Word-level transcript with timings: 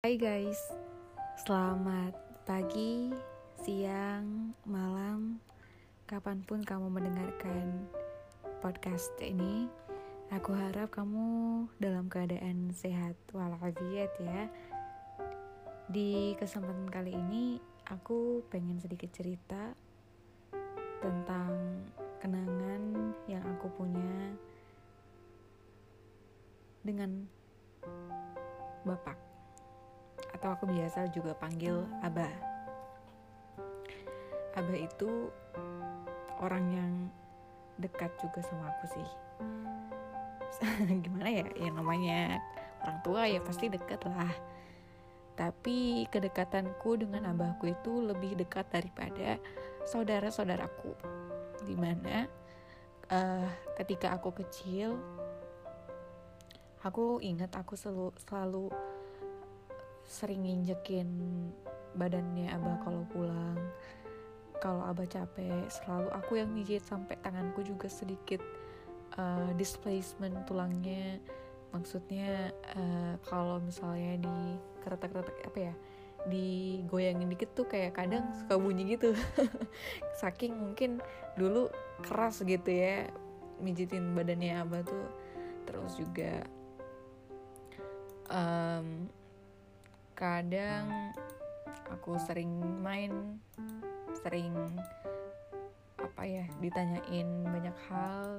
Hai 0.00 0.16
guys, 0.16 0.56
selamat 1.44 2.16
pagi, 2.48 3.12
siang, 3.60 4.56
malam, 4.64 5.36
kapan 6.08 6.40
pun 6.40 6.64
kamu 6.64 6.88
mendengarkan 6.88 7.84
podcast 8.64 9.12
ini. 9.20 9.68
Aku 10.32 10.56
harap 10.56 10.88
kamu 10.88 11.68
dalam 11.76 12.08
keadaan 12.08 12.72
sehat 12.72 13.12
walafiat 13.36 14.08
ya. 14.24 14.48
Di 15.92 16.32
kesempatan 16.40 16.88
kali 16.88 17.12
ini, 17.12 17.60
aku 17.84 18.40
pengen 18.48 18.80
sedikit 18.80 19.12
cerita 19.12 19.76
tentang 21.04 21.84
kenangan 22.24 23.12
yang 23.28 23.44
aku 23.44 23.68
punya 23.76 24.32
dengan 26.88 27.28
bapak 28.88 29.29
atau 30.30 30.54
aku 30.54 30.70
biasa 30.70 31.10
juga 31.10 31.34
panggil 31.34 31.82
Abah. 32.04 32.32
Abah 34.58 34.78
itu 34.78 35.30
orang 36.40 36.64
yang 36.74 36.92
dekat 37.78 38.12
juga 38.20 38.40
sama 38.44 38.70
aku 38.76 38.84
sih. 38.98 39.08
Gimana 41.04 41.28
ya, 41.30 41.44
yang 41.56 41.78
namanya 41.78 42.42
orang 42.82 42.98
tua 43.04 43.22
ya 43.30 43.40
pasti 43.40 43.70
dekat 43.70 44.04
lah. 44.08 44.34
Tapi 45.38 46.04
kedekatanku 46.12 47.00
dengan 47.00 47.32
abahku 47.32 47.72
itu 47.72 48.04
lebih 48.04 48.36
dekat 48.36 48.68
daripada 48.68 49.40
saudara-saudaraku. 49.88 50.92
Di 51.64 51.76
mana 51.76 52.28
uh, 53.08 53.48
ketika 53.80 54.12
aku 54.12 54.36
kecil, 54.36 55.00
aku 56.84 57.24
ingat 57.24 57.56
aku 57.56 57.72
selalu, 57.72 58.12
selalu 58.20 58.68
sering 60.10 60.42
nginjekin 60.42 61.06
badannya 61.94 62.50
abah 62.50 62.82
kalau 62.82 63.06
pulang. 63.14 63.58
Kalau 64.58 64.82
abah 64.82 65.06
capek 65.06 65.70
selalu 65.70 66.10
aku 66.10 66.42
yang 66.42 66.50
mijit 66.50 66.82
sampai 66.82 67.14
tanganku 67.22 67.62
juga 67.62 67.86
sedikit 67.86 68.42
uh, 69.14 69.54
displacement 69.54 70.34
tulangnya. 70.50 71.22
Maksudnya 71.70 72.50
uh, 72.74 73.14
kalau 73.22 73.62
misalnya 73.62 74.18
di 74.18 74.36
keretak-keretak 74.82 75.46
apa 75.46 75.58
ya 75.70 75.74
digoyangin 76.28 77.32
dikit 77.32 77.56
tuh 77.56 77.64
kayak 77.70 77.94
kadang 77.94 78.34
suka 78.34 78.58
bunyi 78.58 78.98
gitu. 78.98 79.14
Saking 80.20 80.58
mungkin 80.58 80.98
dulu 81.38 81.70
keras 82.02 82.42
gitu 82.42 82.66
ya 82.66 83.06
mijitin 83.62 84.12
badannya 84.18 84.58
abah 84.58 84.82
tuh. 84.82 85.06
Terus 85.64 85.94
juga 85.96 86.44
um, 88.28 89.06
kadang 90.20 91.16
aku 91.88 92.20
sering 92.20 92.52
main 92.84 93.40
sering 94.20 94.52
apa 95.96 96.28
ya 96.28 96.44
ditanyain 96.60 97.28
banyak 97.48 97.76
hal 97.88 98.36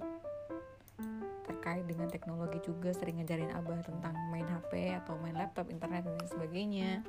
terkait 1.49 1.81
dengan 1.89 2.05
teknologi 2.05 2.61
juga 2.61 2.93
sering 2.93 3.17
ngajarin 3.17 3.49
abah 3.57 3.81
tentang 3.81 4.13
main 4.29 4.45
HP 4.45 4.93
atau 5.01 5.17
main 5.25 5.33
laptop 5.33 5.73
internet 5.73 6.05
dan 6.05 6.25
sebagainya. 6.29 7.01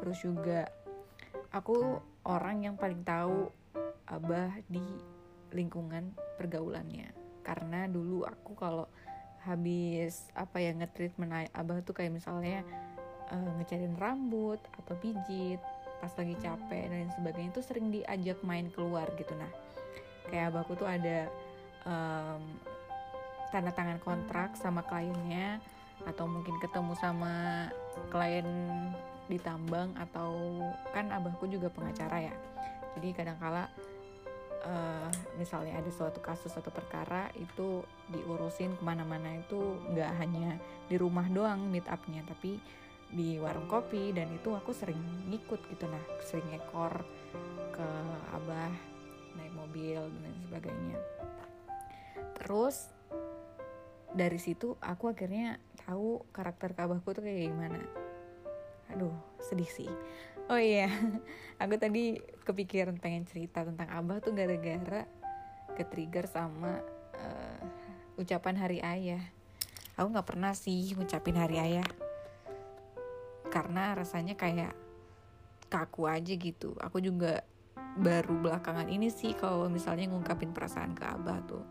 Terus 0.00 0.18
juga 0.24 0.72
aku 1.52 2.00
orang 2.24 2.64
yang 2.64 2.74
paling 2.80 3.04
tahu 3.04 3.52
abah 4.08 4.56
di 4.72 4.84
lingkungan 5.52 6.16
pergaulannya. 6.40 7.12
Karena 7.44 7.84
dulu 7.88 8.24
aku 8.24 8.56
kalau 8.56 8.88
habis 9.44 10.32
apa 10.32 10.62
ya 10.62 10.72
nge-treatment 10.72 11.52
abah 11.52 11.84
tuh 11.84 11.92
kayak 11.96 12.14
misalnya 12.14 12.62
uh, 13.32 13.50
ngecarin 13.58 13.96
rambut 13.96 14.60
atau 14.76 14.94
pijit 15.00 15.58
pas 16.02 16.12
lagi 16.18 16.34
capek 16.42 16.84
dan 16.90 17.08
sebagainya 17.14 17.50
itu 17.54 17.62
sering 17.62 17.86
diajak 17.94 18.38
main 18.44 18.68
keluar 18.74 19.06
gitu. 19.16 19.32
Nah 19.38 19.50
kayak 20.28 20.54
abahku 20.54 20.74
tuh 20.76 20.86
ada 20.86 21.30
um, 21.86 22.42
tanda 23.54 23.70
tangan 23.72 23.98
kontrak 24.02 24.54
sama 24.58 24.82
kliennya 24.86 25.62
atau 26.02 26.26
mungkin 26.26 26.58
ketemu 26.58 26.98
sama 26.98 27.68
klien 28.10 28.48
di 29.30 29.38
tambang 29.38 29.94
atau 29.94 30.58
kan 30.90 31.08
abahku 31.14 31.46
juga 31.46 31.70
pengacara 31.70 32.30
ya. 32.30 32.34
Jadi 32.98 33.08
kadangkala 33.14 33.70
uh, 34.66 35.08
misalnya 35.38 35.78
ada 35.78 35.90
suatu 35.90 36.18
kasus 36.18 36.50
atau 36.54 36.70
perkara 36.70 37.30
itu 37.38 37.82
diurusin 38.10 38.74
ke 38.78 38.82
mana-mana 38.82 39.38
itu 39.38 39.78
nggak 39.94 40.10
hanya 40.18 40.58
di 40.86 40.96
rumah 40.98 41.26
doang 41.30 41.70
meet 41.70 41.86
upnya 41.86 42.22
tapi 42.26 42.58
di 43.12 43.36
warung 43.36 43.68
kopi 43.68 44.10
dan 44.16 44.32
itu 44.32 44.56
aku 44.56 44.72
sering 44.72 44.98
ngikut 45.28 45.60
gitu. 45.68 45.84
Nah 45.84 46.00
sering 46.24 46.48
ekor 46.56 47.04
ke 47.72 47.88
abah 48.32 48.72
naik 49.36 49.52
mobil 49.52 50.00
dan 50.00 50.34
sebagainya. 50.48 50.98
Terus 52.40 52.88
dari 54.12 54.40
situ 54.40 54.76
aku 54.80 55.12
akhirnya 55.12 55.60
tahu 55.84 56.24
karakter 56.32 56.72
abahku 56.72 57.12
tuh 57.12 57.24
kayak 57.24 57.52
gimana. 57.52 57.80
Aduh 58.96 59.14
sedih 59.44 59.68
sih. 59.68 59.92
Oh 60.48 60.58
iya 60.58 60.88
aku 61.62 61.76
tadi 61.76 62.16
kepikiran 62.48 62.96
pengen 62.96 63.28
cerita 63.28 63.62
tentang 63.62 63.92
abah 63.92 64.24
tuh 64.24 64.32
gara-gara 64.32 65.04
ke 65.76 65.84
trigger 65.88 66.28
sama 66.28 66.80
uh, 67.16 67.60
ucapan 68.16 68.56
hari 68.56 68.80
ayah. 68.80 69.20
Aku 70.00 70.08
nggak 70.08 70.28
pernah 70.32 70.56
sih 70.56 70.96
ngucapin 70.96 71.36
hari 71.36 71.60
ayah 71.60 71.84
karena 73.52 73.92
rasanya 73.92 74.32
kayak 74.32 74.72
kaku 75.68 76.08
aja 76.08 76.32
gitu. 76.32 76.72
Aku 76.80 77.04
juga 77.04 77.44
baru 78.00 78.40
belakangan 78.40 78.88
ini 78.88 79.12
sih 79.12 79.36
kalau 79.36 79.68
misalnya 79.68 80.08
ngungkapin 80.08 80.56
perasaan 80.56 80.96
ke 80.96 81.04
abah 81.04 81.44
tuh. 81.44 81.64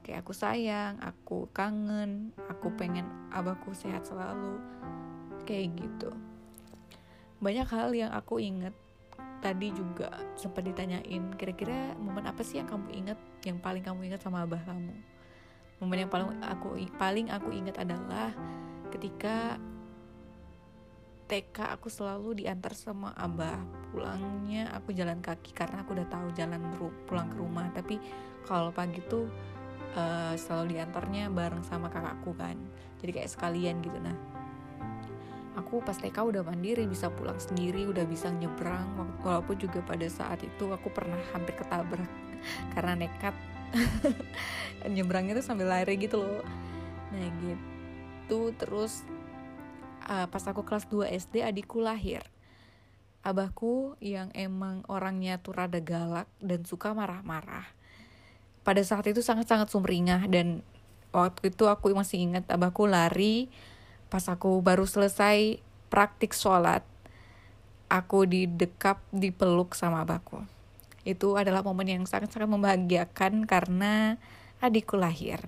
Kayak 0.00 0.24
aku 0.24 0.32
sayang 0.32 0.96
aku 1.04 1.52
kangen 1.52 2.32
aku 2.48 2.72
pengen 2.80 3.04
abahku 3.28 3.76
sehat 3.76 4.08
selalu. 4.08 4.56
Kayak 5.44 5.76
gitu. 5.76 6.10
Banyak 7.44 7.68
hal 7.68 7.92
yang 7.92 8.16
aku 8.16 8.40
inget 8.40 8.72
tadi 9.44 9.68
juga 9.76 10.08
sempat 10.32 10.64
ditanyain 10.64 11.36
kira-kira 11.36 11.92
momen 12.00 12.24
apa 12.24 12.40
sih 12.40 12.56
yang 12.56 12.66
kamu 12.66 12.88
inget 12.96 13.18
yang 13.44 13.60
paling 13.60 13.84
kamu 13.84 14.08
ingat 14.08 14.24
sama 14.24 14.48
abah 14.48 14.64
kamu? 14.64 14.96
Momen 15.84 16.08
yang 16.08 16.10
paling 16.12 16.40
aku 16.40 16.80
paling 16.96 17.28
aku 17.28 17.52
ingat 17.52 17.76
adalah 17.76 18.32
ketika 18.88 19.60
TK 21.26 21.74
aku 21.74 21.90
selalu 21.90 22.46
diantar 22.46 22.72
sama 22.78 23.10
abah. 23.18 23.58
Pulangnya 23.90 24.70
aku 24.70 24.94
jalan 24.94 25.18
kaki 25.18 25.50
karena 25.50 25.82
aku 25.82 25.98
udah 25.98 26.06
tahu 26.06 26.30
jalan 26.38 26.62
pulang 27.10 27.26
ke 27.30 27.36
rumah. 27.42 27.66
Tapi 27.74 27.98
kalau 28.46 28.70
pagi 28.70 29.02
tuh 29.10 29.26
uh, 29.98 30.34
selalu 30.38 30.78
diantarnya 30.78 31.26
bareng 31.34 31.66
sama 31.66 31.90
kakakku 31.90 32.30
kan. 32.38 32.54
Jadi 33.02 33.10
kayak 33.18 33.30
sekalian 33.34 33.82
gitu. 33.82 33.98
Nah 33.98 34.14
aku 35.58 35.82
pas 35.82 35.98
TK 35.98 36.14
udah 36.14 36.46
mandiri 36.46 36.86
bisa 36.86 37.10
pulang 37.10 37.42
sendiri 37.42 37.90
udah 37.90 38.06
bisa 38.06 38.30
nyebrang. 38.30 38.86
Walaupun 39.26 39.58
juga 39.58 39.82
pada 39.82 40.06
saat 40.06 40.46
itu 40.46 40.70
aku 40.70 40.94
pernah 40.94 41.18
hampir 41.34 41.58
ketabrak 41.58 42.06
karena 42.78 42.94
nekat. 42.94 43.34
Nyebrangnya 44.94 45.42
tuh 45.42 45.46
sambil 45.50 45.66
lari 45.66 45.98
gitu 45.98 46.22
loh. 46.22 46.46
Nah 47.10 47.26
gitu. 47.42 48.54
Terus 48.54 49.02
uh, 50.06 50.26
pas 50.30 50.42
aku 50.46 50.62
kelas 50.62 50.86
2 50.88 51.10
SD 51.10 51.42
adikku 51.42 51.82
lahir. 51.82 52.22
Abahku 53.26 53.98
yang 53.98 54.30
emang 54.38 54.86
orangnya 54.86 55.42
tuh 55.42 55.58
rada 55.58 55.82
galak 55.82 56.30
dan 56.38 56.62
suka 56.62 56.94
marah-marah. 56.94 57.66
Pada 58.62 58.82
saat 58.86 59.06
itu 59.10 59.18
sangat-sangat 59.18 59.66
sumringah 59.70 60.30
dan 60.30 60.62
waktu 61.10 61.50
itu 61.50 61.66
aku 61.66 61.90
masih 61.94 62.22
ingat 62.22 62.46
abahku 62.46 62.86
lari 62.86 63.50
pas 64.06 64.22
aku 64.30 64.62
baru 64.62 64.86
selesai 64.86 65.58
praktik 65.90 66.34
sholat. 66.34 66.86
Aku 67.86 68.26
didekap, 68.26 68.98
dipeluk 69.14 69.78
sama 69.78 70.02
abahku. 70.02 70.42
Itu 71.06 71.38
adalah 71.38 71.62
momen 71.62 71.86
yang 71.86 72.02
sangat-sangat 72.02 72.50
membahagiakan 72.50 73.46
karena 73.46 74.18
adikku 74.58 74.98
lahir. 74.98 75.38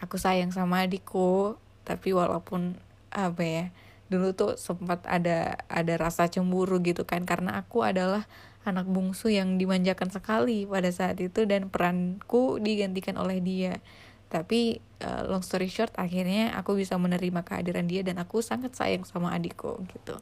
Aku 0.00 0.16
sayang 0.16 0.48
sama 0.48 0.88
adikku, 0.88 1.60
tapi 1.84 2.16
walaupun 2.16 2.80
apa 3.12 3.42
ya 3.44 3.64
dulu 4.12 4.36
tuh 4.36 4.52
sempat 4.60 5.08
ada 5.08 5.56
ada 5.72 5.94
rasa 5.96 6.28
cemburu 6.28 6.80
gitu 6.84 7.08
kan 7.08 7.24
karena 7.24 7.56
aku 7.56 7.80
adalah 7.80 8.28
anak 8.62 8.86
bungsu 8.86 9.32
yang 9.32 9.58
dimanjakan 9.58 10.12
sekali 10.12 10.68
pada 10.68 10.92
saat 10.92 11.18
itu 11.18 11.48
dan 11.48 11.66
peranku 11.72 12.62
digantikan 12.62 13.18
oleh 13.18 13.42
dia. 13.42 13.82
Tapi 14.30 14.80
uh, 15.02 15.28
long 15.28 15.42
story 15.42 15.68
short 15.68 15.92
akhirnya 15.98 16.54
aku 16.56 16.78
bisa 16.78 16.96
menerima 16.96 17.42
kehadiran 17.42 17.84
dia 17.90 18.06
dan 18.06 18.22
aku 18.22 18.40
sangat 18.40 18.72
sayang 18.72 19.02
sama 19.02 19.34
adikku 19.34 19.82
gitu. 19.90 20.16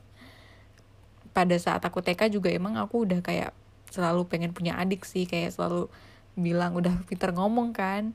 Pada 1.30 1.56
saat 1.60 1.84
aku 1.84 2.00
TK 2.02 2.32
juga 2.32 2.48
emang 2.50 2.80
aku 2.80 3.06
udah 3.06 3.20
kayak 3.22 3.52
selalu 3.92 4.26
pengen 4.26 4.54
punya 4.54 4.78
adik 4.78 5.02
sih 5.04 5.26
kayak 5.26 5.54
selalu 5.54 5.90
bilang 6.38 6.78
udah 6.78 6.94
pinter 7.10 7.34
ngomong 7.34 7.74
kan 7.74 8.14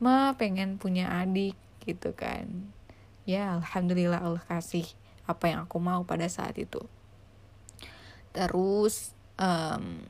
ma 0.00 0.32
pengen 0.40 0.80
punya 0.80 1.12
adik 1.12 1.52
gitu 1.84 2.16
kan 2.16 2.72
ya 3.30 3.62
alhamdulillah 3.62 4.18
Allah 4.18 4.42
kasih 4.50 4.86
apa 5.30 5.46
yang 5.46 5.70
aku 5.70 5.78
mau 5.78 6.02
pada 6.02 6.26
saat 6.26 6.58
itu. 6.58 6.82
Terus 8.34 9.14
um, 9.38 10.02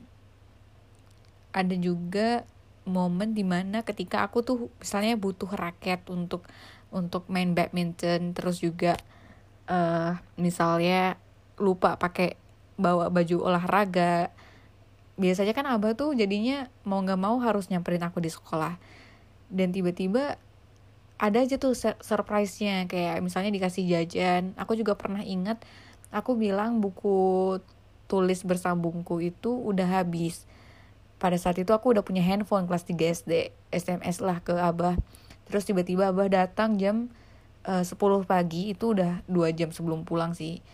ada 1.53 1.75
juga 1.77 2.49
momen 2.89 3.37
di 3.37 3.45
mana 3.45 3.85
ketika 3.85 4.25
aku 4.25 4.41
tuh 4.41 4.57
misalnya 4.81 5.13
butuh 5.13 5.53
raket 5.53 6.01
untuk 6.09 6.49
untuk 6.89 7.29
main 7.29 7.53
badminton 7.53 8.33
terus 8.33 8.57
juga 8.57 8.97
uh, 9.69 10.17
misalnya 10.41 11.21
lupa 11.61 11.95
pakai 12.01 12.35
bawa 12.81 13.13
baju 13.13 13.45
olahraga 13.45 14.33
biasanya 15.21 15.53
kan 15.53 15.69
abah 15.69 15.93
tuh 15.93 16.17
jadinya 16.17 16.65
mau 16.81 16.97
nggak 16.97 17.21
mau 17.21 17.37
harus 17.37 17.69
nyamperin 17.69 18.01
aku 18.01 18.17
di 18.23 18.33
sekolah. 18.33 18.81
Dan 19.51 19.69
tiba-tiba 19.69 20.41
ada 21.21 21.37
aja 21.37 21.61
tuh 21.61 21.77
surprise-nya 21.77 22.89
kayak 22.89 23.21
misalnya 23.21 23.53
dikasih 23.53 23.85
jajan. 23.85 24.57
Aku 24.57 24.73
juga 24.73 24.97
pernah 24.97 25.21
ingat 25.21 25.61
aku 26.09 26.33
bilang 26.33 26.81
buku 26.81 27.61
tulis 28.09 28.41
bersambungku 28.41 29.21
itu 29.21 29.53
udah 29.53 30.01
habis. 30.01 30.49
Pada 31.21 31.37
saat 31.37 31.61
itu 31.61 31.69
aku 31.71 31.93
udah 31.93 32.01
punya 32.01 32.25
handphone 32.25 32.65
kelas 32.65 32.89
3 32.89 32.97
SD 33.21 33.53
SMS 33.69 34.17
lah 34.25 34.41
ke 34.41 34.57
abah. 34.57 34.97
Terus 35.45 35.69
tiba-tiba 35.69 36.09
abah 36.09 36.25
datang 36.25 36.81
jam 36.81 37.13
eh, 37.69 37.85
uh, 37.85 37.85
10 37.85 38.25
pagi 38.25 38.73
itu 38.73 38.97
udah 38.97 39.21
dua 39.29 39.53
jam 39.53 39.69
sebelum 39.69 40.01
pulang 40.01 40.33
sih. 40.33 40.65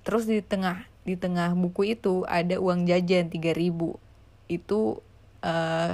Terus 0.00 0.24
di 0.24 0.40
tengah 0.40 0.88
di 1.04 1.20
tengah 1.20 1.52
buku 1.52 1.92
itu 1.92 2.24
ada 2.24 2.56
uang 2.56 2.88
jajan 2.88 3.28
3000 3.28 3.68
itu 4.48 4.80
uh, 5.44 5.92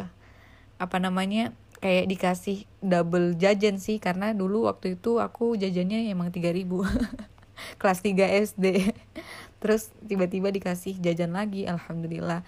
apa 0.78 0.96
namanya 1.02 1.50
kayak 1.84 2.08
dikasih 2.08 2.64
double 2.80 3.36
jajan 3.36 3.76
sih 3.76 4.00
karena 4.00 4.32
dulu 4.32 4.72
waktu 4.72 4.96
itu 4.96 5.20
aku 5.20 5.52
jajannya 5.52 6.08
emang 6.08 6.32
3000 6.32 6.64
kelas 7.80 8.00
3 8.00 8.40
SD 8.48 8.64
terus 9.60 9.92
tiba-tiba 10.00 10.48
dikasih 10.48 10.96
jajan 10.96 11.36
lagi 11.36 11.68
alhamdulillah. 11.68 12.40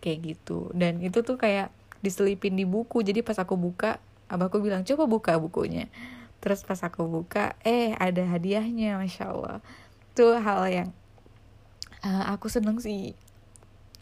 Kayak 0.00 0.18
gitu. 0.32 0.70
Dan 0.72 1.02
itu 1.02 1.20
tuh 1.20 1.36
kayak 1.36 1.68
diselipin 2.00 2.56
di 2.56 2.64
buku. 2.64 3.04
Jadi 3.04 3.20
pas 3.20 3.36
aku 3.36 3.58
buka 3.58 4.00
abahku 4.32 4.62
bilang 4.62 4.86
coba 4.86 5.04
buka 5.04 5.36
bukunya. 5.36 5.90
Terus 6.40 6.64
pas 6.64 6.78
aku 6.80 7.04
buka 7.04 7.58
eh 7.66 7.92
ada 7.98 8.22
hadiahnya 8.22 8.96
masya 8.96 9.28
allah. 9.28 9.58
Tuh 10.16 10.40
hal 10.40 10.62
yang 10.72 10.88
uh, 12.00 12.32
aku 12.32 12.48
seneng 12.48 12.80
sih. 12.80 13.12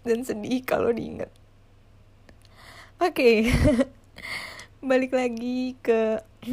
Dan 0.06 0.22
sedih 0.22 0.62
kalau 0.62 0.94
diinget 0.94 1.32
oke. 2.98 3.30
balik 4.78 5.10
lagi 5.14 5.74
ke 5.82 6.22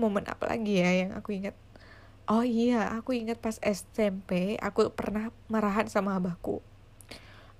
momen 0.00 0.24
apa 0.26 0.50
lagi 0.50 0.82
ya 0.82 1.06
yang 1.06 1.10
aku 1.14 1.34
ingat? 1.34 1.54
Oh 2.30 2.46
iya 2.46 2.94
aku 2.94 3.14
ingat 3.14 3.42
pas 3.42 3.58
SMP 3.62 4.54
aku 4.58 4.90
pernah 4.94 5.34
marahan 5.50 5.86
sama 5.90 6.18
abahku. 6.18 6.62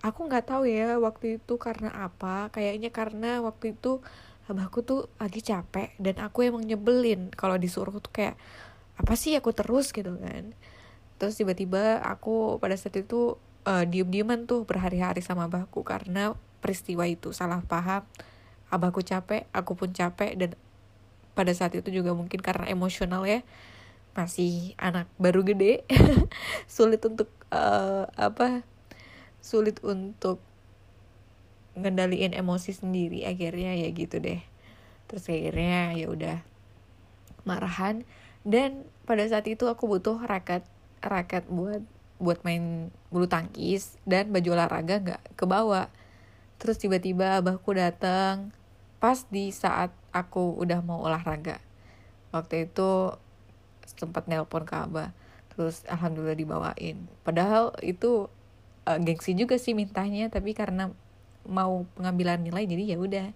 Aku 0.01 0.27
nggak 0.27 0.49
tahu 0.49 0.65
ya 0.67 0.97
waktu 0.99 1.43
itu 1.43 1.55
karena 1.61 1.91
apa 1.93 2.49
kayaknya 2.55 2.91
karena 2.91 3.43
waktu 3.45 3.77
itu 3.77 4.01
abahku 4.51 4.83
tuh 4.83 5.07
lagi 5.23 5.43
capek 5.43 5.95
dan 6.03 6.19
aku 6.19 6.47
emang 6.47 6.67
nyebelin 6.67 7.31
kalau 7.35 7.55
disuruh 7.55 7.95
tuh 8.03 8.11
kayak 8.11 8.35
apa 8.99 9.15
sih 9.15 9.35
aku 9.39 9.55
terus? 9.55 9.95
gitu 9.95 10.19
kan. 10.19 10.55
Terus 11.21 11.37
tiba-tiba 11.37 12.01
aku 12.01 12.59
pada 12.59 12.75
saat 12.75 12.97
itu 12.97 13.37
uh, 13.69 13.85
diem-dieman 13.85 14.49
tuh 14.49 14.65
berhari-hari 14.65 15.21
sama 15.21 15.47
abahku 15.47 15.85
karena 15.85 16.35
peristiwa 16.65 17.05
itu 17.07 17.31
salah 17.37 17.61
paham 17.65 18.03
abahku 18.71 19.03
capek 19.03 19.47
aku 19.51 19.75
pun 19.75 19.91
capek 19.91 20.39
dan 20.39 20.51
pada 21.35 21.51
saat 21.55 21.75
itu 21.75 21.91
juga 21.91 22.15
mungkin 22.15 22.43
karena 22.43 22.67
emosional 22.71 23.23
ya 23.27 23.43
masih 24.15 24.75
anak 24.77 25.07
baru 25.23 25.47
gede 25.47 25.87
sulit 26.67 27.03
untuk 27.07 27.31
uh, 27.55 28.11
apa 28.19 28.67
sulit 29.39 29.79
untuk 29.87 30.43
ngendaliin 31.79 32.35
emosi 32.35 32.75
sendiri 32.75 33.23
akhirnya 33.25 33.79
ya 33.79 33.89
gitu 33.95 34.19
deh. 34.19 34.43
Terus 35.07 35.31
akhirnya 35.31 35.95
ya 35.95 36.07
udah 36.11 36.39
marahan 37.47 38.05
dan 38.45 38.85
pada 39.07 39.25
saat 39.27 39.47
itu 39.49 39.67
aku 39.71 39.87
butuh 39.89 40.21
raket 40.23 40.67
raket 41.01 41.47
buat 41.49 41.81
buat 42.21 42.45
main 42.45 42.93
bulu 43.09 43.25
tangkis 43.25 43.97
dan 44.05 44.29
baju 44.29 44.59
olahraga 44.59 45.01
nggak 45.01 45.23
kebawa. 45.39 45.89
Terus 46.61 46.77
tiba-tiba 46.77 47.41
abahku 47.41 47.73
datang 47.73 48.53
pas 49.01 49.25
di 49.33 49.49
saat 49.51 49.91
aku 50.13 50.61
udah 50.61 50.85
mau 50.85 51.01
olahraga. 51.01 51.59
Waktu 52.31 52.69
itu 52.71 53.17
sempat 53.99 54.31
nelpon 54.31 54.63
ke 54.69 54.77
abah 54.77 55.11
terus 55.51 55.83
alhamdulillah 55.89 56.39
dibawain. 56.39 57.09
Padahal 57.27 57.75
itu 57.83 58.31
uh, 58.87 58.99
gengsi 59.01 59.35
juga 59.35 59.59
sih 59.59 59.75
mintanya 59.75 60.31
tapi 60.31 60.55
karena 60.55 60.93
mau 61.49 61.89
pengambilan 61.99 62.45
nilai 62.45 62.69
jadi 62.69 62.95
ya 62.95 62.99
udah. 63.01 63.29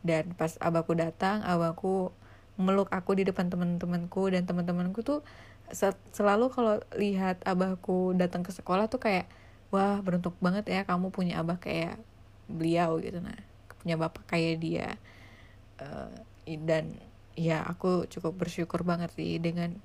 Dan 0.00 0.32
pas 0.38 0.54
abahku 0.62 0.94
datang 0.94 1.42
abahku 1.42 2.14
meluk 2.58 2.90
aku 2.90 3.18
di 3.18 3.26
depan 3.26 3.50
teman-temanku 3.50 4.30
dan 4.30 4.46
teman-temanku 4.46 5.02
tuh 5.02 5.22
selalu 6.14 6.48
kalau 6.50 6.80
lihat 6.96 7.42
abahku 7.44 8.16
datang 8.16 8.42
ke 8.42 8.50
sekolah 8.50 8.88
tuh 8.88 8.98
kayak 8.98 9.28
wah 9.68 10.00
beruntung 10.00 10.32
banget 10.40 10.64
ya 10.70 10.80
kamu 10.82 11.12
punya 11.12 11.42
abah 11.42 11.58
kayak 11.60 11.98
beliau 12.48 12.96
gitu. 13.02 13.20
Nah 13.20 13.47
punya 13.82 13.96
bapak 13.96 14.24
kayak 14.28 14.56
dia. 14.60 14.88
Uh, 15.78 16.10
dan 16.66 16.96
ya 17.38 17.62
aku 17.62 18.10
cukup 18.10 18.34
bersyukur 18.34 18.82
banget 18.82 19.14
sih 19.14 19.38
dengan 19.38 19.78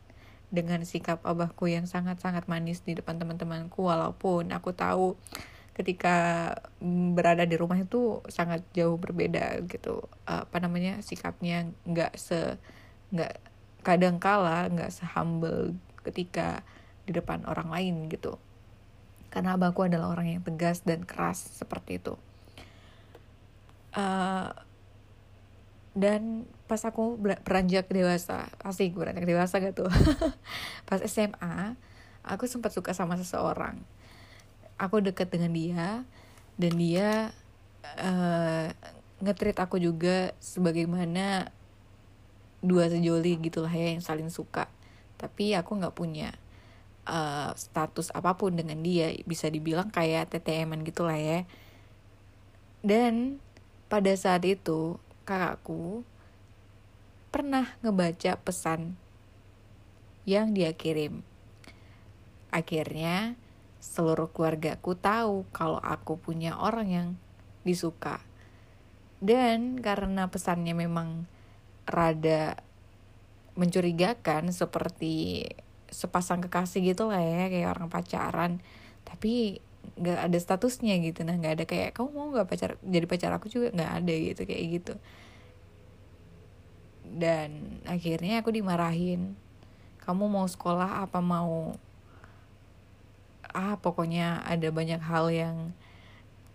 dengan 0.54 0.86
sikap 0.86 1.26
abahku 1.26 1.66
yang 1.70 1.90
sangat-sangat 1.90 2.46
manis 2.46 2.86
di 2.86 2.94
depan 2.98 3.18
teman-temanku. 3.18 3.86
Walaupun 3.86 4.54
aku 4.54 4.74
tahu 4.74 5.18
ketika 5.74 6.50
berada 7.18 7.50
di 7.50 7.58
rumah 7.58 7.82
itu 7.82 8.22
sangat 8.30 8.62
jauh 8.78 8.98
berbeda 8.98 9.62
gitu. 9.66 10.06
Apa 10.30 10.62
namanya 10.62 11.02
sikapnya 11.02 11.70
nggak 11.90 12.14
se 12.18 12.58
nggak 13.14 13.42
kadang 13.82 14.22
kala 14.22 14.70
nggak 14.70 14.94
sehumble 14.94 15.74
ketika 16.06 16.62
di 17.06 17.12
depan 17.18 17.46
orang 17.50 17.74
lain 17.74 17.96
gitu. 18.14 18.38
Karena 19.34 19.58
abahku 19.58 19.90
adalah 19.90 20.14
orang 20.14 20.38
yang 20.38 20.42
tegas 20.46 20.86
dan 20.86 21.02
keras 21.10 21.42
seperti 21.42 21.98
itu 21.98 22.14
uh, 23.94 24.52
dan 25.94 26.50
pas 26.66 26.82
aku 26.82 27.22
beranjak 27.22 27.86
dewasa 27.86 28.50
asik 28.66 28.98
beranjak 28.98 29.30
dewasa 29.30 29.62
gak 29.62 29.78
tuh? 29.78 29.90
Pas 30.90 30.98
SMA 31.06 31.78
aku 32.26 32.50
sempat 32.50 32.74
suka 32.74 32.98
sama 32.98 33.14
seseorang. 33.14 33.78
Aku 34.82 34.98
deket 35.06 35.30
dengan 35.30 35.54
dia 35.54 35.88
dan 36.58 36.74
dia 36.82 37.30
uh, 38.02 38.74
ngetrit 39.22 39.58
aku 39.62 39.78
juga 39.78 40.34
sebagaimana 40.42 41.54
dua 42.64 42.90
sejoli 42.90 43.38
gitulah 43.38 43.72
ya 43.72 43.94
yang 43.94 44.02
saling 44.02 44.34
suka. 44.34 44.66
Tapi 45.22 45.54
aku 45.54 45.78
nggak 45.78 45.94
punya 45.94 46.34
uh, 47.06 47.54
status 47.54 48.10
apa 48.18 48.34
pun 48.34 48.56
dengan 48.58 48.82
dia 48.82 49.14
bisa 49.30 49.46
dibilang 49.46 49.94
kayak 49.94 50.34
TTM-an 50.34 50.82
gitulah 50.82 51.20
ya. 51.20 51.46
Dan 52.82 53.38
pada 53.94 54.10
saat 54.18 54.42
itu 54.50 54.98
kakakku 55.22 56.02
pernah 57.30 57.78
ngebaca 57.86 58.42
pesan 58.42 58.98
yang 60.26 60.50
dia 60.58 60.74
kirim. 60.74 61.22
Akhirnya, 62.50 63.38
seluruh 63.78 64.34
keluargaku 64.34 64.98
tahu 64.98 65.46
kalau 65.54 65.78
aku 65.78 66.18
punya 66.18 66.58
orang 66.58 66.90
yang 66.90 67.10
disuka. 67.62 68.18
Dan 69.22 69.78
karena 69.78 70.26
pesannya 70.26 70.74
memang 70.74 71.30
rada 71.86 72.66
mencurigakan 73.54 74.50
seperti 74.50 75.46
sepasang 75.94 76.42
kekasih 76.42 76.82
gitu 76.82 77.14
lah 77.14 77.22
ya, 77.22 77.46
kayak 77.46 77.78
orang 77.78 77.94
pacaran. 77.94 78.58
Tapi 79.06 79.62
nggak 80.00 80.20
ada 80.30 80.38
statusnya 80.40 80.98
gitu. 81.04 81.22
Nah 81.28 81.36
nggak 81.38 81.54
ada 81.62 81.66
kayak 81.70 81.90
kamu 81.96 82.10
mau 82.12 82.28
nggak 82.34 82.48
pacar 82.50 82.70
jadi 82.82 83.06
pacar 83.06 83.32
aku 83.36 83.48
juga 83.52 83.70
nggak 83.72 83.92
ada 84.04 84.14
gitu 84.14 84.42
kayak 84.48 84.64
gitu. 84.80 84.94
Dan 87.04 87.80
akhirnya 87.86 88.42
aku 88.42 88.50
dimarahin. 88.52 89.38
Kamu 90.04 90.28
mau 90.28 90.48
sekolah 90.50 91.06
apa 91.06 91.20
mau? 91.24 91.78
Ah 93.54 93.78
pokoknya 93.78 94.42
ada 94.44 94.68
banyak 94.74 95.00
hal 95.00 95.30
yang 95.30 95.56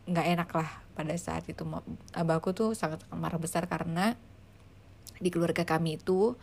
nggak 0.09 0.27
enak 0.35 0.51
lah 0.53 0.71
pada 0.99 1.15
saat 1.15 1.47
itu. 1.47 1.63
Abahku 2.17 2.51
tuh 2.53 2.75
sangat 2.75 3.05
marah 3.15 3.39
besar 3.39 3.65
karena 3.71 4.19
di 5.19 5.31
keluarga 5.31 5.63
kami 5.67 5.99
itu 5.99 6.35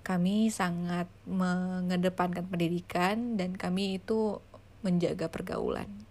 kami 0.00 0.48
sangat 0.48 1.06
mengedepankan 1.28 2.48
pendidikan 2.48 3.36
dan 3.36 3.52
kami 3.54 4.00
itu 4.00 4.40
menjaga 4.80 5.28
pergaulan 5.28 6.09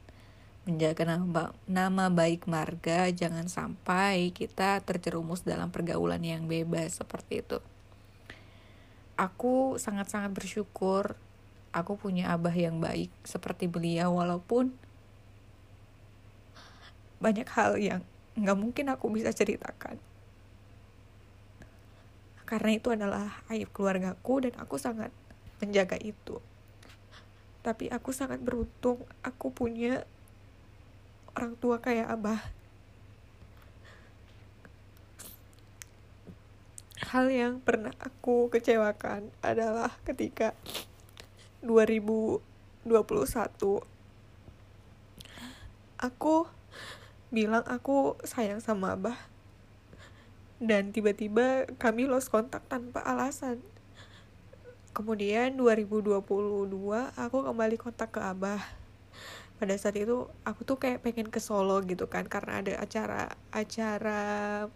menjaga 0.70 1.02
nama, 1.02 1.50
nama 1.66 2.14
baik 2.14 2.46
marga 2.46 3.10
jangan 3.10 3.50
sampai 3.50 4.30
kita 4.30 4.78
terjerumus 4.86 5.42
dalam 5.42 5.74
pergaulan 5.74 6.22
yang 6.22 6.46
bebas 6.46 7.02
seperti 7.02 7.42
itu. 7.42 7.58
Aku 9.18 9.82
sangat-sangat 9.82 10.30
bersyukur 10.30 11.18
aku 11.74 11.98
punya 11.98 12.34
abah 12.34 12.54
yang 12.54 12.78
baik 12.78 13.10
seperti 13.26 13.66
beliau 13.66 14.18
walaupun 14.22 14.74
banyak 17.20 17.50
hal 17.52 17.78
yang 17.78 18.02
nggak 18.38 18.58
mungkin 18.58 18.86
aku 18.94 19.12
bisa 19.12 19.34
ceritakan. 19.34 20.00
Karena 22.48 22.72
itu 22.74 22.90
adalah 22.90 23.46
aib 23.54 23.70
keluargaku 23.70 24.50
dan 24.50 24.54
aku 24.58 24.82
sangat 24.82 25.14
menjaga 25.62 26.00
itu. 26.02 26.42
Tapi 27.62 27.92
aku 27.92 28.16
sangat 28.16 28.40
beruntung 28.42 29.04
aku 29.22 29.52
punya 29.52 30.08
orang 31.36 31.54
tua 31.60 31.78
kayak 31.84 32.10
abah. 32.10 32.42
Hal 37.10 37.30
yang 37.34 37.58
pernah 37.62 37.94
aku 37.98 38.54
kecewakan 38.54 39.34
adalah 39.42 39.98
ketika 40.06 40.54
2021 41.66 42.40
aku 46.00 46.48
bilang 47.30 47.66
aku 47.66 48.16
sayang 48.24 48.62
sama 48.64 48.96
abah. 48.96 49.18
Dan 50.60 50.92
tiba-tiba 50.92 51.66
kami 51.80 52.04
lost 52.04 52.28
kontak 52.30 52.68
tanpa 52.68 53.00
alasan. 53.02 53.64
Kemudian 54.92 55.56
2022 55.56 56.20
aku 57.16 57.38
kembali 57.48 57.76
kontak 57.80 58.12
ke 58.12 58.20
abah 58.20 58.79
pada 59.60 59.76
saat 59.76 60.00
itu 60.00 60.32
aku 60.48 60.64
tuh 60.64 60.80
kayak 60.80 61.04
pengen 61.04 61.28
ke 61.28 61.44
Solo 61.44 61.84
gitu 61.84 62.08
kan 62.08 62.24
karena 62.32 62.64
ada 62.64 62.74
acara 62.80 63.36
acara 63.52 64.22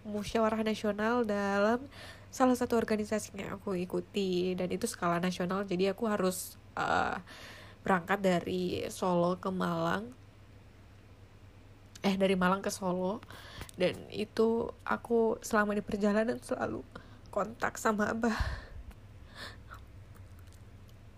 musyawarah 0.04 0.60
nasional 0.60 1.24
dalam 1.24 1.80
salah 2.28 2.58
satu 2.60 2.76
organisasi 2.76 3.32
yang 3.40 3.56
aku 3.56 3.80
ikuti 3.80 4.58
dan 4.60 4.68
itu 4.68 4.84
skala 4.84 5.24
nasional. 5.24 5.64
Jadi 5.64 5.88
aku 5.88 6.04
harus 6.12 6.60
uh, 6.76 7.16
berangkat 7.88 8.20
dari 8.20 8.84
Solo 8.92 9.40
ke 9.40 9.48
Malang. 9.48 10.12
Eh 12.04 12.20
dari 12.20 12.36
Malang 12.36 12.60
ke 12.60 12.68
Solo. 12.68 13.24
Dan 13.80 13.96
itu 14.12 14.68
aku 14.84 15.40
selama 15.40 15.78
di 15.78 15.82
perjalanan 15.86 16.38
selalu 16.44 16.84
kontak 17.32 17.80
sama 17.80 18.12
abah 18.12 18.63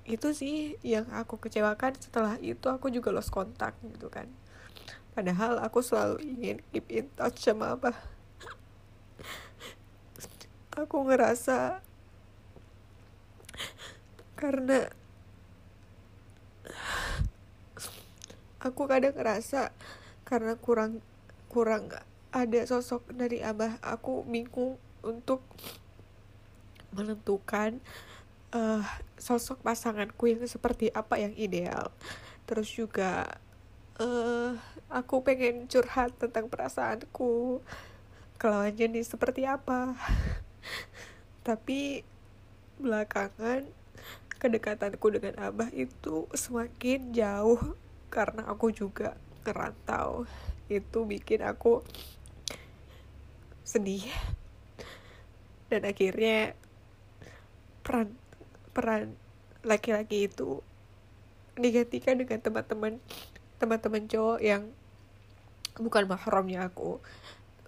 itu 0.05 0.31
sih 0.37 0.77
yang 0.85 1.09
aku 1.09 1.41
kecewakan. 1.41 1.97
Setelah 1.97 2.37
itu 2.41 2.69
aku 2.69 2.93
juga 2.93 3.09
lost 3.09 3.33
kontak 3.33 3.73
gitu 3.81 4.07
kan. 4.13 4.29
Padahal 5.17 5.57
aku 5.61 5.81
selalu 5.81 6.21
ingin 6.21 6.57
keep 6.69 6.85
in 6.93 7.09
touch 7.17 7.41
sama 7.41 7.73
abah. 7.73 7.97
Aku 10.75 11.07
ngerasa 11.07 11.81
karena 14.35 14.91
aku 18.59 18.83
kadang 18.83 19.15
ngerasa 19.15 19.71
karena 20.27 20.59
kurang 20.59 20.99
kurang 21.47 21.87
ada 22.35 22.61
sosok 22.67 23.15
dari 23.15 23.39
abah 23.39 23.79
aku 23.79 24.27
bingung 24.27 24.75
untuk 24.99 25.39
menentukan 26.91 27.79
uh, 28.53 28.83
sosok 29.17 29.63
pasanganku 29.65 30.29
yang 30.29 30.43
seperti 30.45 30.91
apa 30.93 31.17
yang 31.17 31.33
ideal. 31.33 31.89
Terus 32.45 32.69
juga 32.69 33.39
uh, 33.97 34.53
aku 34.91 35.25
pengen 35.25 35.65
curhat 35.65 36.13
tentang 36.19 36.51
perasaanku. 36.51 37.63
Kalau 38.35 38.67
jenis 38.69 39.09
seperti 39.09 39.47
apa? 39.47 39.95
Tapi 41.47 42.03
belakangan 42.75 43.63
kedekatanku 44.35 45.07
dengan 45.15 45.39
abah 45.39 45.71
itu 45.71 46.27
semakin 46.35 47.15
jauh 47.15 47.73
karena 48.11 48.45
aku 48.51 48.69
juga 48.75 49.15
ngerantau. 49.47 50.27
Itu 50.67 51.07
bikin 51.07 51.41
aku 51.41 51.81
sedih. 53.65 54.05
Dan 55.65 55.81
akhirnya 55.87 56.53
peran 57.81 58.13
peran 58.75 59.15
laki-laki 59.63 60.27
itu 60.27 60.59
digantikan 61.55 62.19
dengan 62.19 62.43
teman-teman 62.43 62.99
teman-teman 63.55 64.03
cowok 64.11 64.39
yang 64.43 64.67
bukan 65.79 66.03
mahramnya 66.11 66.67
aku. 66.67 66.99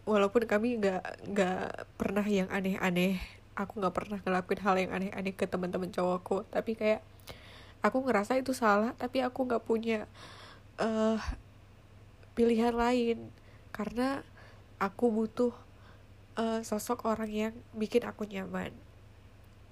Walaupun 0.04 0.44
kami 0.48 0.80
nggak 0.84 1.32
nggak 1.32 1.68
pernah 1.96 2.28
yang 2.28 2.52
aneh-aneh 2.52 3.20
aku 3.58 3.82
nggak 3.82 3.96
pernah 3.96 4.20
ngelakuin 4.22 4.62
hal 4.62 4.76
yang 4.78 4.92
aneh-aneh 4.94 5.34
ke 5.34 5.50
teman-teman 5.50 5.90
cowokku 5.90 6.46
tapi 6.54 6.78
kayak 6.78 7.02
aku 7.82 8.06
ngerasa 8.06 8.38
itu 8.38 8.54
salah 8.54 8.94
tapi 8.94 9.26
aku 9.26 9.50
nggak 9.50 9.64
punya 9.64 10.06
uh, 10.78 11.20
pilihan 12.36 12.76
lain. 12.76 13.32
Karena 13.72 14.22
aku 14.78 15.10
butuh 15.10 15.54
uh, 16.38 16.62
sosok 16.62 17.08
orang 17.08 17.32
yang 17.32 17.54
bikin 17.74 18.06
aku 18.06 18.28
nyaman 18.30 18.76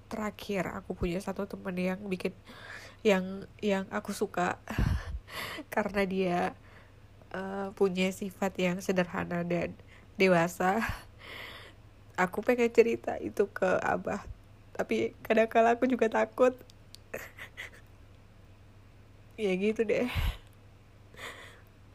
terakhir 0.06 0.70
aku 0.72 0.94
punya 0.94 1.18
satu 1.18 1.44
temen 1.44 1.74
yang 1.76 2.00
bikin 2.06 2.32
yang 3.02 3.46
yang 3.60 3.84
aku 3.90 4.10
suka. 4.14 4.58
Karena 5.74 6.02
dia 6.06 6.38
uh, 7.34 7.70
punya 7.74 8.10
sifat 8.14 8.56
yang 8.58 8.78
sederhana 8.80 9.42
dan 9.42 9.74
dewasa. 10.16 10.80
Aku 12.24 12.40
pengen 12.40 12.72
cerita 12.72 13.20
itu 13.20 13.44
ke 13.52 13.76
abah. 13.84 14.24
Tapi 14.72 15.12
kadang 15.20 15.52
kala 15.52 15.76
aku 15.76 15.84
juga 15.84 16.08
takut. 16.08 16.56
Ya 19.36 19.52
gitu 19.52 19.84
deh. 19.84 20.08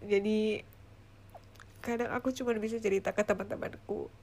Jadi 0.06 0.62
kadang 1.82 2.14
aku 2.14 2.30
cuma 2.30 2.54
bisa 2.62 2.78
cerita 2.78 3.10
ke 3.10 3.26
teman-temanku 3.26 4.14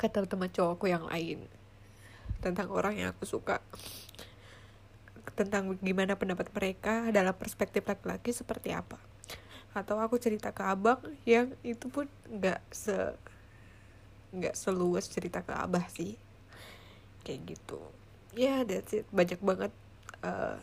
ke 0.00 0.06
teman-teman 0.08 0.48
cowokku 0.48 0.88
yang 0.88 1.04
lain 1.04 1.44
tentang 2.40 2.68
orang 2.72 2.94
yang 2.96 3.08
aku 3.12 3.24
suka. 3.28 3.62
Tentang 5.36 5.76
gimana 5.84 6.16
pendapat 6.16 6.48
mereka 6.52 7.10
dalam 7.12 7.36
perspektif 7.36 7.84
laki-laki 7.84 8.32
seperti 8.32 8.72
apa. 8.72 8.96
Atau 9.76 10.00
aku 10.00 10.16
cerita 10.16 10.52
ke 10.52 10.64
abang 10.64 11.00
yang 11.28 11.52
itu 11.60 11.92
pun 11.92 12.08
nggak 12.30 12.60
se 12.72 12.96
nggak 14.32 14.56
seluas 14.56 15.08
cerita 15.08 15.44
ke 15.44 15.52
abah 15.52 15.84
sih. 15.92 16.16
Kayak 17.24 17.56
gitu. 17.56 17.80
Ya 18.32 18.60
yeah, 18.62 18.68
that's 18.68 18.92
it. 18.96 19.04
Banyak 19.12 19.40
banget 19.44 19.72
uh, 20.24 20.56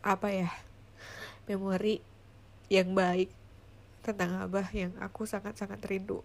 apa 0.00 0.28
ya 0.32 0.50
memori 1.44 2.00
yang 2.72 2.94
baik 2.94 3.28
tentang 4.00 4.32
abah 4.40 4.68
yang 4.72 4.96
aku 5.02 5.28
sangat-sangat 5.28 5.82
rindu 5.84 6.24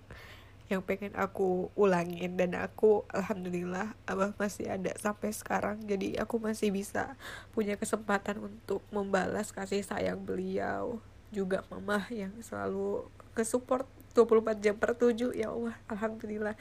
yang 0.66 0.82
pengen 0.82 1.14
aku 1.14 1.70
ulangin. 1.78 2.38
Dan 2.38 2.58
aku 2.58 3.06
alhamdulillah 3.14 3.94
abah 4.10 4.34
masih 4.38 4.70
ada 4.70 4.94
sampai 4.98 5.34
sekarang. 5.34 5.82
Jadi 5.86 6.18
aku 6.18 6.42
masih 6.42 6.74
bisa 6.74 7.14
punya 7.54 7.78
kesempatan 7.78 8.42
untuk 8.42 8.82
membalas 8.90 9.54
kasih 9.54 9.86
sayang 9.86 10.26
beliau. 10.26 11.02
Juga 11.30 11.62
mama 11.70 12.06
yang 12.10 12.34
selalu 12.42 13.06
ke 13.38 13.44
support 13.44 13.86
24 14.16 14.64
jam 14.64 14.76
per 14.80 14.96
7 14.96 15.36
ya 15.36 15.52
Allah 15.52 15.76
alhamdulillah. 15.92 16.56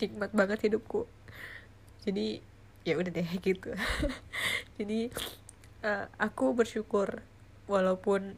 Nikmat 0.00 0.30
banget 0.32 0.58
hidupku. 0.70 1.04
Jadi 2.02 2.40
ya 2.82 2.98
udah 2.98 3.10
deh 3.10 3.30
gitu. 3.46 3.70
Jadi 4.78 5.10
uh, 5.84 6.06
aku 6.16 6.54
bersyukur 6.56 7.22
walaupun 7.70 8.34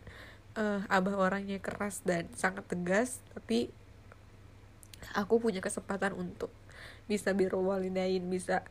uh, 0.59 0.81
abah 0.89 1.17
orangnya 1.17 1.61
keras 1.61 2.05
dan 2.05 2.29
sangat 2.37 2.69
tegas 2.69 3.21
tapi 3.33 3.73
aku 5.13 5.43
punya 5.43 5.61
kesempatan 5.61 6.17
untuk 6.17 6.49
bisa 7.05 7.37
birowalidain 7.37 8.25
bisa 8.33 8.65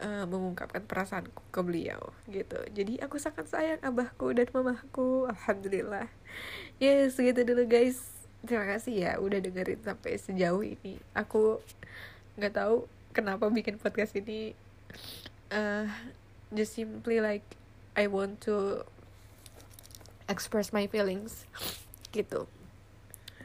uh, 0.00 0.24
mengungkapkan 0.24 0.82
perasaanku 0.84 1.42
ke 1.52 1.60
beliau 1.60 2.00
gitu. 2.28 2.56
Jadi 2.72 2.98
aku 3.04 3.20
sangat 3.20 3.46
sayang 3.48 3.80
abahku 3.84 4.32
dan 4.32 4.48
mamaku 4.50 5.28
alhamdulillah. 5.28 6.08
Yes, 6.80 7.20
segitu 7.20 7.44
dulu 7.44 7.68
guys. 7.68 8.00
Terima 8.44 8.68
kasih 8.68 8.94
ya 9.08 9.12
udah 9.20 9.40
dengerin 9.40 9.80
sampai 9.80 10.20
sejauh 10.20 10.64
ini. 10.64 11.00
Aku 11.16 11.60
nggak 12.36 12.54
tahu 12.56 12.88
kenapa 13.14 13.48
bikin 13.48 13.78
podcast 13.78 14.12
ini 14.18 14.52
uh, 15.54 15.88
just 16.52 16.74
simply 16.76 17.22
like 17.22 17.44
I 17.94 18.10
want 18.10 18.42
to 18.48 18.84
express 20.28 20.72
my 20.72 20.88
feelings 20.90 21.48
gitu. 22.12 22.48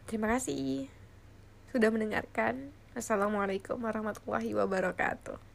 Terima 0.10 0.36
kasih 0.36 0.99
sudah 1.70 1.90
mendengarkan. 1.94 2.74
Assalamualaikum 2.98 3.80
warahmatullahi 3.80 4.52
wabarakatuh 4.58 5.49